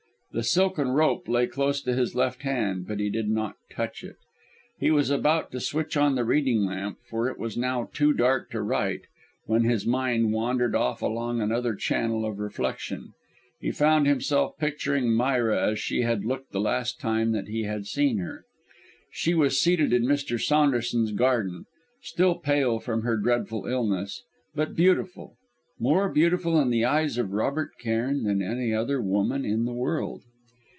The 0.33 0.43
silken 0.43 0.87
rope 0.91 1.27
lay 1.27 1.45
close 1.45 1.81
to 1.81 1.93
his 1.93 2.15
left 2.15 2.43
hand, 2.43 2.87
but 2.87 3.01
he 3.01 3.09
did 3.09 3.27
not 3.29 3.57
touch 3.69 4.01
it. 4.01 4.15
He 4.79 4.89
was 4.89 5.09
about 5.09 5.51
to 5.51 5.59
switch 5.59 5.97
on 5.97 6.15
the 6.15 6.23
reading 6.23 6.63
lamp, 6.63 6.99
for 7.09 7.27
it 7.27 7.37
was 7.37 7.57
now 7.57 7.89
too 7.91 8.13
dark 8.13 8.49
to 8.51 8.61
write, 8.61 9.01
when 9.45 9.63
his 9.65 9.85
mind 9.85 10.31
wandered 10.31 10.73
off 10.73 11.01
along 11.01 11.41
another 11.41 11.75
channel 11.75 12.23
of 12.25 12.39
reflection. 12.39 13.11
He 13.59 13.71
found 13.71 14.07
himself 14.07 14.57
picturing 14.57 15.13
Myra 15.13 15.69
as 15.71 15.79
she 15.79 16.03
had 16.03 16.23
looked 16.23 16.53
the 16.53 16.61
last 16.61 16.97
time 17.01 17.33
that 17.33 17.49
he 17.49 17.63
had 17.63 17.85
seen 17.85 18.19
her. 18.19 18.45
She 19.11 19.33
was 19.33 19.59
seated 19.59 19.91
in 19.91 20.05
Mr. 20.05 20.39
Saunderson's 20.41 21.11
garden, 21.11 21.65
still 22.03 22.35
pale 22.35 22.79
from 22.79 23.01
her 23.01 23.17
dreadful 23.17 23.65
illness, 23.65 24.23
but 24.55 24.77
beautiful 24.77 25.35
more 25.79 26.09
beautiful 26.09 26.61
in 26.61 26.69
the 26.69 26.85
eyes 26.85 27.17
of 27.17 27.33
Robert 27.33 27.71
Cairn 27.79 28.21
than 28.21 28.39
any 28.39 28.71
other 28.71 29.01
woman 29.01 29.43
in 29.43 29.65
the 29.65 29.73
world. 29.73 30.21